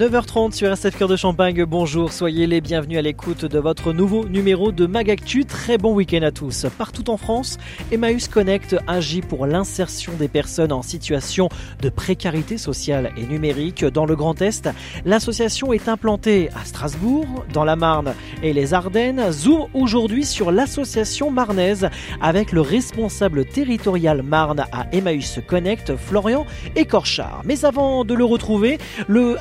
[0.00, 4.26] 9h30 sur SF Cœur de Champagne, bonjour, soyez les bienvenus à l'écoute de votre nouveau
[4.26, 5.44] numéro de Magactu.
[5.44, 6.64] Très bon week-end à tous.
[6.78, 7.58] Partout en France,
[7.92, 11.50] Emmaüs Connect agit pour l'insertion des personnes en situation
[11.82, 14.70] de précarité sociale et numérique dans le Grand Est.
[15.04, 19.30] L'association est implantée à Strasbourg, dans la Marne et les Ardennes.
[19.30, 21.90] Zoom aujourd'hui sur l'association marnaise
[22.22, 27.42] avec le responsable territorial Marne à Emmaüs Connect, Florian Écorchard.
[27.44, 28.78] Mais avant de le retrouver,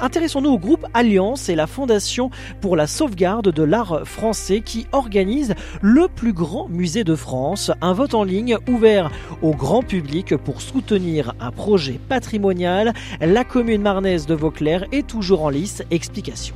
[0.01, 2.29] intéressons-nous groupe Alliance et la Fondation
[2.61, 7.93] pour la sauvegarde de l'art français qui organise le plus grand musée de France, un
[7.93, 12.93] vote en ligne ouvert au grand public pour soutenir un projet patrimonial.
[13.21, 15.83] La commune marnaise de Vauclair est toujours en lice.
[15.91, 16.55] Explication.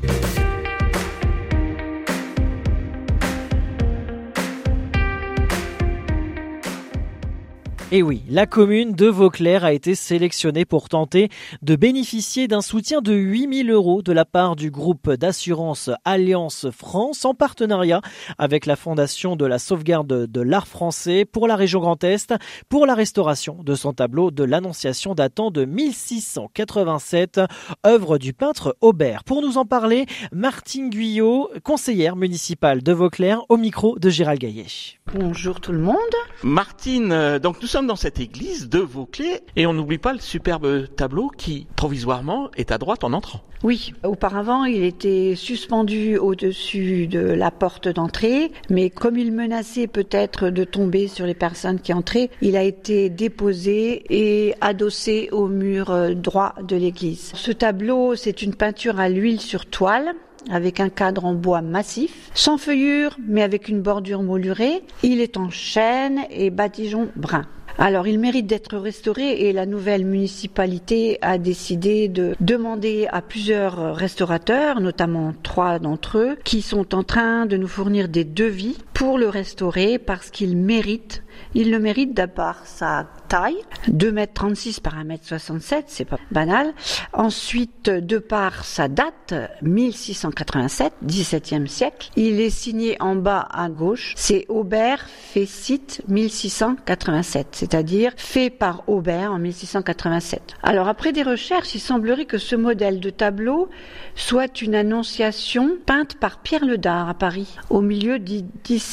[7.96, 11.30] Et oui, la commune de Vauclair a été sélectionnée pour tenter
[11.62, 17.24] de bénéficier d'un soutien de 8000 euros de la part du groupe d'assurance Alliance France
[17.24, 18.02] en partenariat
[18.40, 22.34] avec la Fondation de la sauvegarde de l'art français pour la région Grand Est
[22.68, 27.42] pour la restauration de son tableau de l'Annonciation datant de 1687,
[27.86, 29.24] œuvre du peintre Aubert.
[29.24, 34.66] Pour nous en parler, Martine Guyot, conseillère municipale de Vauclair, au micro de Gérald Gaillet.
[35.14, 35.98] Bonjour tout le monde.
[36.42, 40.20] Martine, euh, donc nous sommes dans cette église de Vauclés et on n'oublie pas le
[40.20, 43.42] superbe tableau qui provisoirement est à droite en entrant.
[43.64, 50.50] Oui, auparavant il était suspendu au-dessus de la porte d'entrée, mais comme il menaçait peut-être
[50.50, 55.92] de tomber sur les personnes qui entraient, il a été déposé et adossé au mur
[55.92, 57.32] euh, droit de l'église.
[57.36, 60.14] Ce tableau, c'est une peinture à l'huile sur toile
[60.52, 64.84] avec un cadre en bois massif, sans feuillure mais avec une bordure moulurée.
[65.04, 67.46] Il est en chêne et badigeon brun.
[67.80, 73.96] Alors, il mérite d'être restauré et la nouvelle municipalité a décidé de demander à plusieurs
[73.96, 79.18] restaurateurs, notamment trois d'entre eux, qui sont en train de nous fournir des devis pour
[79.18, 81.24] le restaurer parce qu'il mérite,
[81.56, 83.58] il le mérite d'abord sa taille,
[83.90, 86.74] 2m36 par 1m67, c'est pas banal.
[87.12, 92.12] Ensuite, de par sa date, 1687, 17e siècle.
[92.16, 99.34] Il est signé en bas à gauche, c'est Aubert Fécite 1687, c'est-à-dire fait par Aubert
[99.34, 100.56] en 1687.
[100.64, 103.70] Alors après des recherches, il semblerait que ce modèle de tableau
[104.16, 108.44] soit une annonciation peinte par Pierre le Dard à Paris au milieu du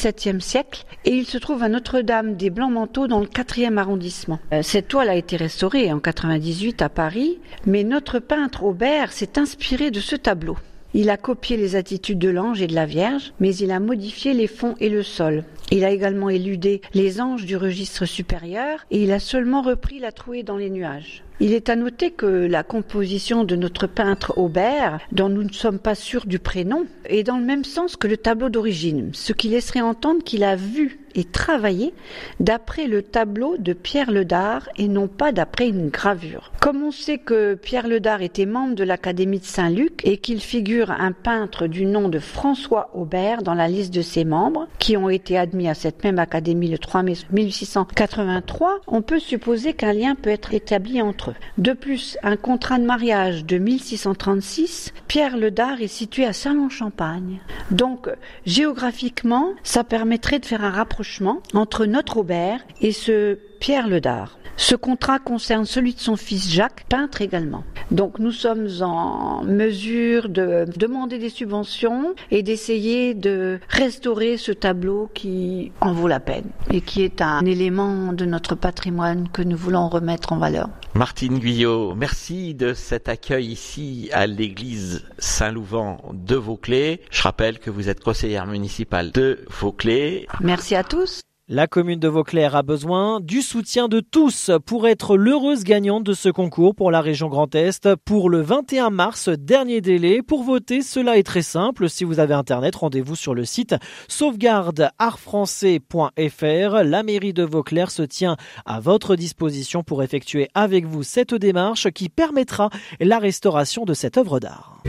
[0.00, 4.38] XVIIe siècle et il se trouve à Notre-Dame des Blancs-Manteaux dans le 4e arrondissement.
[4.52, 9.38] Euh, cette toile a été restaurée en 98 à Paris, mais notre peintre Aubert s'est
[9.38, 10.56] inspiré de ce tableau.
[10.94, 14.32] Il a copié les attitudes de l'ange et de la Vierge, mais il a modifié
[14.32, 15.44] les fonds et le sol.
[15.72, 20.10] Il a également éludé les anges du registre supérieur et il a seulement repris la
[20.10, 21.22] trouée dans les nuages.
[21.42, 25.78] Il est à noter que la composition de notre peintre Aubert, dont nous ne sommes
[25.78, 29.48] pas sûrs du prénom, est dans le même sens que le tableau d'origine, ce qui
[29.48, 31.94] laisserait entendre qu'il a vu et travaillé
[32.40, 36.52] d'après le tableau de Pierre Ledard et non pas d'après une gravure.
[36.60, 40.90] Comme on sait que Pierre Ledard était membre de l'Académie de Saint-Luc et qu'il figure
[40.90, 45.08] un peintre du nom de François Aubert dans la liste de ses membres, qui ont
[45.08, 50.14] été admis à cette même académie le 3 mai 1683, on peut supposer qu'un lien
[50.14, 51.34] peut être établi entre eux.
[51.58, 57.40] De plus, un contrat de mariage de 1636, Pierre le Dard est situé à Salon-Champagne.
[57.70, 58.08] Donc,
[58.46, 64.38] géographiquement, ça permettrait de faire un rapprochement entre notre Aubert et ce Pierre le Dard.
[64.56, 67.62] Ce contrat concerne celui de son fils Jacques, peintre également.
[67.90, 75.10] Donc nous sommes en mesure de demander des subventions et d'essayer de restaurer ce tableau
[75.14, 79.56] qui en vaut la peine et qui est un élément de notre patrimoine que nous
[79.56, 80.68] voulons remettre en valeur.
[80.94, 87.00] Martine Guyot, merci de cet accueil ici à l'église Saint-Louvent de Vauclés.
[87.10, 90.26] Je rappelle que vous êtes conseillère municipale de Vauclés.
[90.40, 91.20] Merci à tous.
[91.52, 96.12] La commune de Vauclair a besoin du soutien de tous pour être l'heureuse gagnante de
[96.12, 100.22] ce concours pour la région Grand Est pour le 21 mars, dernier délai.
[100.22, 101.90] Pour voter, cela est très simple.
[101.90, 103.74] Si vous avez Internet, rendez-vous sur le site
[104.06, 106.84] sauvegardeartfrançais.fr.
[106.84, 111.90] La mairie de Vauclair se tient à votre disposition pour effectuer avec vous cette démarche
[111.90, 112.70] qui permettra
[113.00, 114.84] la restauration de cette œuvre d'art.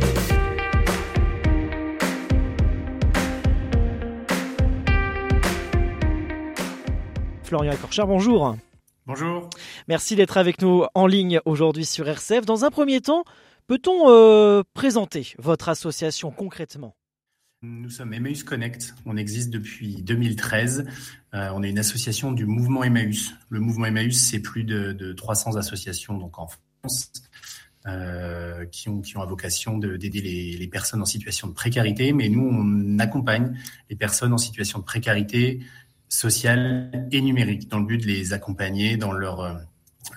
[7.52, 8.56] Florian Ecorchard, bonjour.
[9.06, 9.50] Bonjour.
[9.90, 12.46] Merci d'être avec nous en ligne aujourd'hui sur RCF.
[12.46, 13.26] Dans un premier temps,
[13.68, 16.96] Peut-on présenter votre association concrètement?
[17.62, 18.96] Nous sommes Emmaüs Connect.
[19.06, 20.88] On existe depuis 2013.
[21.34, 23.34] on est une association du mouvement Emmaüs.
[23.50, 27.12] Le mouvement Emmaüs, c'est plus de, de, 300 associations donc en France
[27.86, 32.14] euh, qui, ont, qui ont à vocation d'aider les, les, personnes en situation de précarité.
[32.14, 33.58] Mais nous, on accompagne
[33.90, 35.62] les personnes en situation de précarité
[36.12, 39.54] sociale et numérique dans le but de les accompagner dans leur, euh,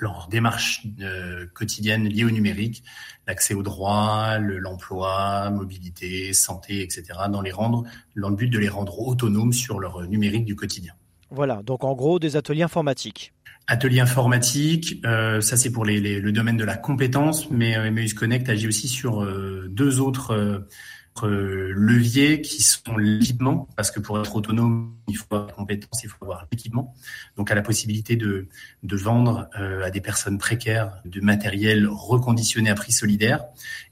[0.01, 2.83] leur démarche euh, quotidienne liée au numérique,
[3.27, 7.85] l'accès aux droits, l'emploi, mobilité, santé, etc., dans, les rendre,
[8.17, 10.95] dans le but de les rendre autonomes sur leur numérique du quotidien.
[11.31, 13.33] Voilà, donc en gros des ateliers informatiques.
[13.67, 17.87] Atelier informatique, euh, ça c'est pour les, les, le domaine de la compétence, mais euh,
[17.87, 20.69] Emmaüs Connect agit aussi sur euh, deux autres euh, euh,
[21.23, 26.09] leviers qui sont l'équipement, parce que pour être autonome, il faut avoir la compétence, il
[26.09, 26.95] faut avoir l'équipement.
[27.37, 28.49] Donc, à la possibilité de,
[28.83, 33.45] de vendre euh, à des personnes précaires de matériel reconditionné à prix solidaire,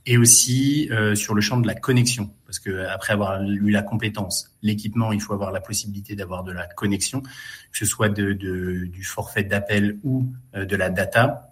[0.04, 3.82] et aussi euh, sur le champ de la connexion, parce que après avoir eu la
[3.82, 8.32] compétence, l'équipement, il faut avoir la possibilité d'avoir de la connexion, que ce soit de,
[8.32, 10.26] de du forfait d'appel ou
[10.56, 11.51] euh, de la data.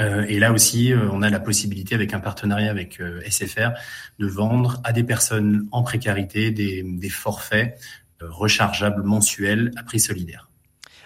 [0.00, 3.70] Euh, et là aussi, euh, on a la possibilité, avec un partenariat avec euh, SFR,
[4.18, 7.78] de vendre à des personnes en précarité des, forfaits
[8.20, 10.50] rechargeables mensuels à prix solidaire.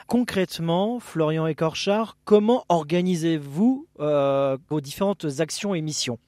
[0.06, 6.18] Concrètement, Florian Écorchard, comment organisez-vous vos différentes actions et missions?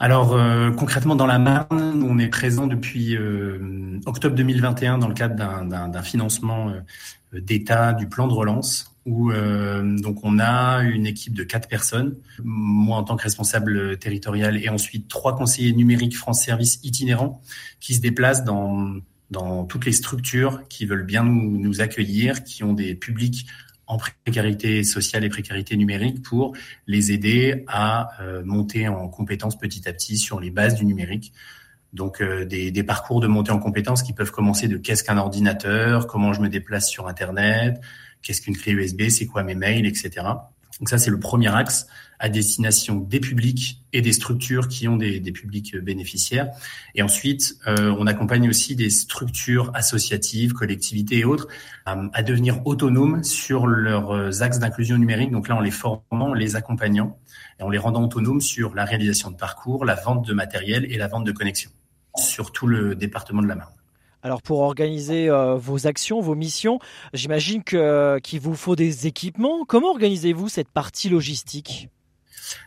[0.00, 5.14] Alors euh, concrètement dans la Marne, on est présent depuis euh, octobre 2021 dans le
[5.14, 6.72] cadre d'un financement
[7.32, 12.16] d'État du plan de relance où euh, donc on a une équipe de quatre personnes,
[12.44, 17.40] moi en tant que responsable territorial et ensuite trois conseillers numériques France Service itinérants
[17.80, 22.94] qui se déplacent dans toutes les structures qui veulent bien nous accueillir, qui ont des
[22.94, 23.46] publics
[23.88, 26.54] en précarité sociale et précarité numérique pour
[26.86, 31.32] les aider à euh, monter en compétences petit à petit sur les bases du numérique.
[31.94, 35.16] Donc euh, des, des, parcours de montée en compétences qui peuvent commencer de qu'est-ce qu'un
[35.16, 37.80] ordinateur, comment je me déplace sur Internet,
[38.20, 40.26] qu'est-ce qu'une clé USB, c'est quoi mes mails, etc.
[40.78, 41.86] Donc ça, c'est le premier axe
[42.20, 46.50] à destination des publics et des structures qui ont des, des publics bénéficiaires.
[46.94, 51.48] Et ensuite, euh, on accompagne aussi des structures associatives, collectivités et autres
[51.86, 55.30] à, à devenir autonomes sur leurs axes d'inclusion numérique.
[55.30, 57.18] Donc là, en les formant, les accompagnant
[57.60, 60.96] et en les rendant autonomes sur la réalisation de parcours, la vente de matériel et
[60.96, 61.70] la vente de connexion
[62.16, 63.77] sur tout le département de la Marne.
[64.28, 66.80] Alors pour organiser euh, vos actions, vos missions,
[67.14, 69.64] j'imagine que qu'il vous faut des équipements.
[69.66, 71.88] Comment organisez-vous cette partie logistique?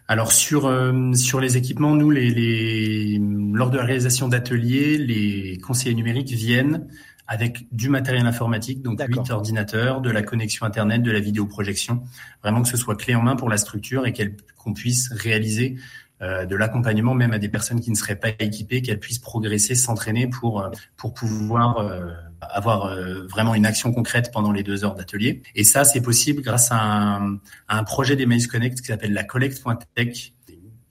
[0.08, 3.22] Alors sur euh, sur les équipements, nous les, les
[3.54, 6.88] lors de la réalisation d'ateliers, les conseillers numériques viennent
[7.28, 12.02] avec du matériel informatique, donc huit ordinateurs, de la connexion internet, de la vidéoprojection,
[12.42, 14.14] vraiment que ce soit clé en main pour la structure et
[14.58, 15.80] qu'on puisse réaliser euh,
[16.22, 20.28] de l'accompagnement même à des personnes qui ne seraient pas équipées, qu'elles puissent progresser, s'entraîner
[20.28, 22.96] pour euh, pour pouvoir euh, avoir
[23.30, 25.44] vraiment une action concrète pendant les deux heures d'atelier.
[25.54, 27.36] Et ça, c'est possible grâce à un,
[27.68, 30.34] à un projet d'Emmaüs Connect qui s'appelle la Collect.tech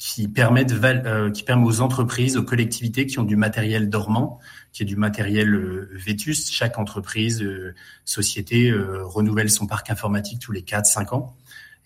[0.01, 4.39] qui permet, de, euh, qui permet aux entreprises, aux collectivités qui ont du matériel dormant,
[4.73, 6.51] qui est du matériel euh, vétuste.
[6.51, 7.75] Chaque entreprise, euh,
[8.07, 11.37] société renouvelle son parc informatique tous les 4-5 ans.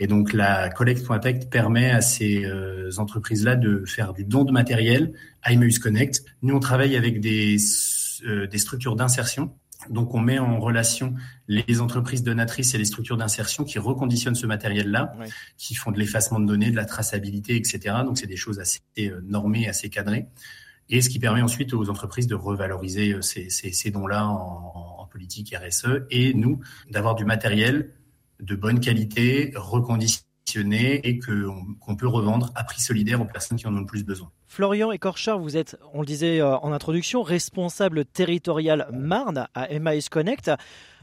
[0.00, 5.12] Et donc la Collect.tech permet à ces euh, entreprises-là de faire du don de matériel
[5.43, 6.25] à Emmaüs Connect.
[6.43, 7.57] Nous, on travaille avec des,
[8.26, 9.57] euh, des structures d'insertion.
[9.90, 11.14] Donc on met en relation
[11.47, 15.12] les entreprises donatrices et les structures d'insertion qui reconditionnent ce matériel-là,
[15.59, 17.97] qui font de l'effacement de données, de la traçabilité, etc.
[18.04, 20.26] Donc c'est des choses assez euh, normées, assez cadrées.
[20.88, 25.07] Et ce qui permet ensuite aux entreprises de revaloriser ces, ces, ces dons-là en, en
[25.07, 27.90] politique RSE et nous d'avoir du matériel
[28.41, 30.25] de bonne qualité, reconditionné
[31.07, 34.05] et qu'on qu peut revendre à prix solidaire aux personnes qui en ont le plus
[34.05, 34.31] besoin.
[34.47, 40.09] Florian Écorchard, vous êtes, on le disait euh, en introduction, responsable territorial Marne à Emmaüs
[40.09, 40.50] Connect.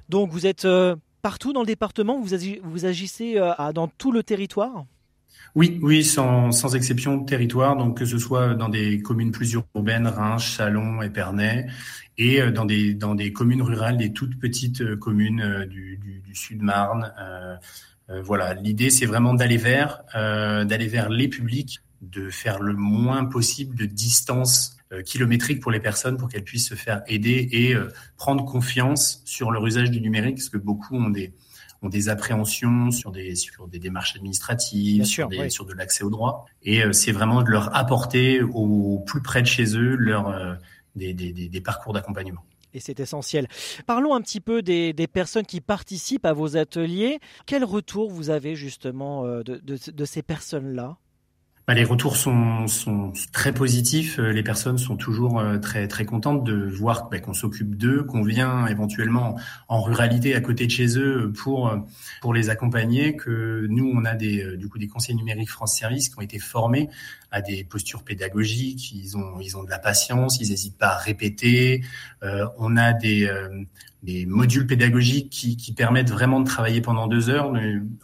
[0.09, 4.85] Donc vous êtes euh, partout dans le département, vous agissez euh, dans tout le territoire?
[5.55, 10.07] Oui, oui, sans, sans, exception territoire, donc que ce soit dans des communes plus urbaines,
[10.07, 11.67] Reims, Chalon, Épernay,
[12.17, 17.13] et dans des, dans des communes rurales, des toutes petites communes du, du, du Sud-Marne.
[17.19, 17.55] Euh,
[18.09, 22.73] euh, voilà, l'idée c'est vraiment d'aller vers, euh, d'aller vers les publics, de faire le
[22.73, 27.75] moins possible de distance kilométrique pour les personnes pour qu'elles puissent se faire aider et
[28.17, 31.31] prendre confiance sur leur usage du numérique, parce que beaucoup ont des
[31.81, 35.51] ont des appréhensions sur des sur des démarches administratives, sûr, sur, des, oui.
[35.51, 36.45] sur de l'accès aux droits.
[36.63, 40.53] Et euh, c'est vraiment de leur apporter au plus près de chez eux leur euh,
[40.95, 42.43] des, des, des, parcours d'accompagnement.
[42.73, 43.47] Et c'est essentiel.
[43.85, 47.19] Parlons un petit peu des, des, personnes qui participent à vos ateliers.
[47.45, 50.97] Quel retour vous avez justement euh, de, de, de ces personnes-là?
[51.71, 52.65] Bah, les retours sont,
[53.31, 54.19] très positifs.
[54.19, 58.03] Euh, les personnes sont toujours euh, très très contentes de voir bah, qu'on s'occupe d'eux,
[58.03, 61.77] qu'on vient éventuellement en ruralité à côté de chez eux pour euh,
[62.21, 63.15] pour les accompagner.
[63.15, 66.39] Que nous, on a des du coup des conseillers numériques France Service qui ont été
[66.39, 66.89] formés
[67.31, 68.91] à des postures pédagogiques.
[68.93, 71.83] Ils ont ils ont de la patience, ils n'hésitent pas à répéter.
[72.57, 73.29] on a des
[74.03, 77.53] des modules pédagogiques qui, qui, permettent vraiment de travailler pendant deux heures.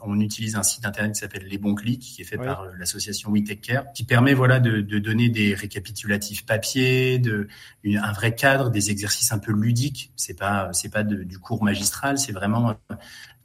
[0.01, 2.71] On utilise un site internet qui s'appelle Les Bons Clics, qui est fait par euh,
[2.77, 7.47] l'association We Take Care, qui permet voilà de, de, donner des récapitulatifs papier, de
[7.83, 10.11] un vrai cadre, des exercices un peu ludiques.
[10.15, 12.95] C'est pas c'est pas de, du cours magistral, c'est vraiment euh,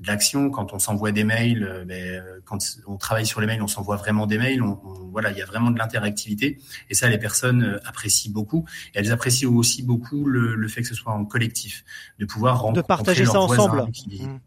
[0.02, 0.50] de l'action.
[0.50, 3.96] Quand on s'envoie des mails, euh, ben, quand on travaille sur les mails, on s'envoie
[3.96, 4.62] vraiment des mails.
[4.62, 4.78] On,
[5.10, 6.58] voilà, il y a vraiment de l'interactivité
[6.90, 8.64] et ça, les personnes apprécient beaucoup.
[8.94, 11.84] Et elles apprécient aussi beaucoup le, le fait que ce soit en collectif,
[12.18, 13.86] de pouvoir de partager ça ensemble.
[14.06, 14.38] Mmh.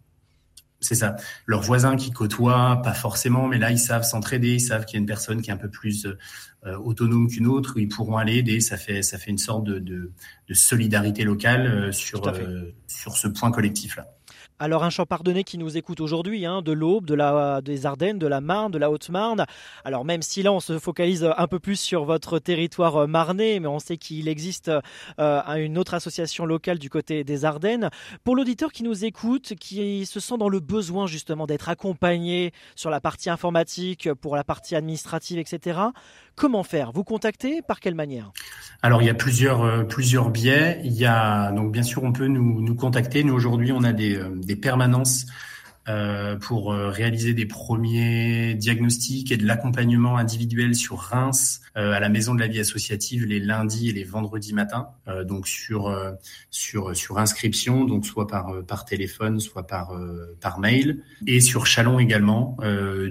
[0.86, 1.16] C'est ça.
[1.46, 5.00] Leurs voisins qui côtoient, pas forcément, mais là ils savent s'entraider, ils savent qu'il y
[5.00, 6.06] a une personne qui est un peu plus
[6.66, 8.60] euh, autonome qu'une autre, ils pourront aller aider.
[8.60, 10.12] Ça fait ça fait une sorte de, de,
[10.54, 14.08] solidarité locale euh, sur euh, sur ce point collectif là.
[14.60, 18.28] Alors un Champardonnais qui nous écoute aujourd'hui, hein, de l'Aube, de la, des Ardennes, de
[18.28, 19.46] la Marne, de la Haute-Marne.
[19.84, 23.60] Alors même si là on se focalise un peu plus sur votre territoire euh, marnais,
[23.60, 24.72] mais on sait qu'il existe
[25.20, 27.90] euh, une autre association locale du côté des Ardennes.
[28.24, 32.90] Pour l'auditeur qui nous écoute, qui se sent dans le besoin justement d'être accompagné sur
[32.90, 35.80] la partie informatique, pour la partie administrative, etc.
[36.36, 36.92] Comment faire?
[36.92, 38.32] Vous contacter Par quelle manière?
[38.82, 40.82] Alors il y a plusieurs euh, plusieurs biais.
[40.84, 43.24] Il y a donc bien sûr on peut nous, nous contacter.
[43.24, 45.26] Nous aujourd'hui on a des, euh, des permanences
[46.42, 52.10] pour euh, réaliser des premiers diagnostics et de l'accompagnement individuel sur Reims euh, à la
[52.10, 54.90] Maison de la Vie Associative les lundis et les vendredis matins,
[55.26, 55.96] donc sur
[56.50, 59.92] sur sur inscription, donc soit par par téléphone, soit par
[60.42, 62.58] par mail, et sur Chalon également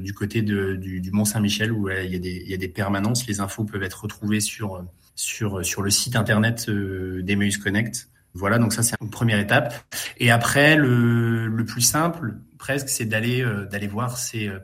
[0.01, 2.57] du côté de, du, du Mont Saint-Michel où il y a des il y a
[2.57, 3.27] des permanences.
[3.27, 8.09] Les infos peuvent être retrouvées sur sur sur le site internet d'Emmaüs Connect.
[8.35, 9.75] Voilà, donc ça c'est une première étape.
[10.19, 14.59] Et après, le, le plus simple, presque, c'est d'aller euh, d'aller voir c'est euh,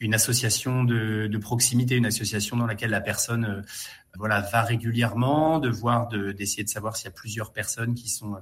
[0.00, 3.62] une association de, de, proximité, une association dans laquelle la personne euh,
[4.16, 8.36] voilà va régulièrement, de voir, d'essayer de, savoir s'il y a plusieurs personnes qui sont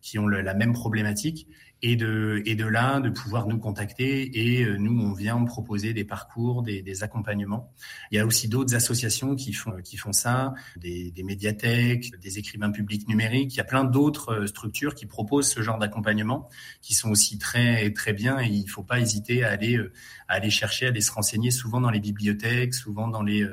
[0.00, 1.46] qui ont la même problématique
[1.82, 5.94] et de, et de là, de pouvoir nous contacter et euh, nous, on vient proposer
[5.94, 7.72] des parcours, des, des accompagnements.
[8.10, 12.38] Il y a aussi d'autres associations qui font, qui font ça, des, des, médiathèques, des
[12.38, 13.54] écrivains publics numériques.
[13.54, 16.48] Il y a plein d'autres euh, structures qui proposent ce genre d'accompagnement,
[16.82, 19.92] qui sont aussi très, très bien et il faut pas hésiter à aller, euh,
[20.28, 23.46] à aller chercher, à aller se renseigner souvent dans les bibliothèques, souvent dans les,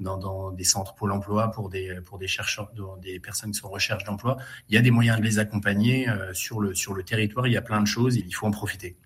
[0.00, 3.66] dans, dans, des centres Pôle emploi pour des, pour des chercheurs, des personnes qui sont
[3.66, 4.36] en recherche d'emploi.
[4.68, 7.46] Il y a des moyens de les accompagner euh, sur, le, sur le territoire.
[7.46, 8.96] Il y a plein de choses, il faut en profiter.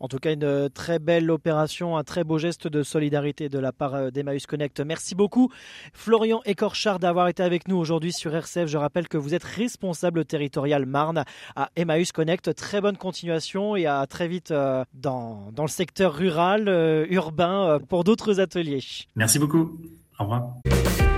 [0.00, 3.72] En tout cas, une très belle opération, un très beau geste de solidarité de la
[3.72, 4.80] part euh, d'Emmaüs Connect.
[4.80, 5.50] Merci beaucoup,
[5.92, 8.66] Florian Écorchard, d'avoir été avec nous aujourd'hui sur RCF.
[8.66, 11.24] Je rappelle que vous êtes responsable territorial Marne
[11.56, 12.54] à Emmaüs Connect.
[12.54, 16.68] Très bonne continuation et à très vite euh, dans, dans le secteur rural,
[17.08, 18.82] urbain, pour d'autres ateliers.
[19.14, 19.78] Merci beaucoup.
[20.18, 21.13] Au revoir.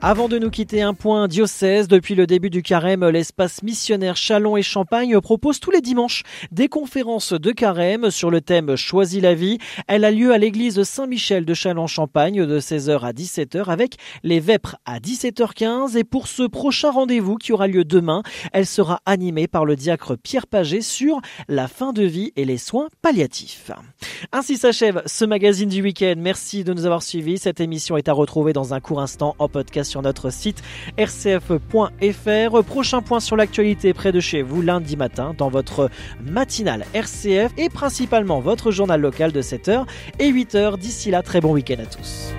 [0.00, 1.88] Avant de nous quitter, un point diocèse.
[1.88, 6.68] Depuis le début du carême, l'espace missionnaire Chalon et Champagne propose tous les dimanches des
[6.68, 9.58] conférences de carême sur le thème Choisis la vie.
[9.88, 14.76] Elle a lieu à l'église Saint-Michel de Chalon-Champagne de 16h à 17h avec les Vêpres
[14.86, 15.96] à 17h15.
[15.96, 20.16] Et pour ce prochain rendez-vous qui aura lieu demain, elle sera animée par le diacre
[20.16, 23.72] Pierre Paget sur la fin de vie et les soins palliatifs.
[24.30, 26.14] Ainsi s'achève ce magazine du week-end.
[26.18, 27.38] Merci de nous avoir suivis.
[27.38, 30.62] Cette émission est à retrouver dans un court instant en podcast sur notre site
[30.98, 32.62] rcf.fr.
[32.64, 35.90] Prochain point sur l'actualité près de chez vous lundi matin dans votre
[36.24, 39.84] matinale RCF et principalement votre journal local de 7h
[40.18, 40.78] et 8h.
[40.78, 42.32] D'ici là, très bon week-end à tous.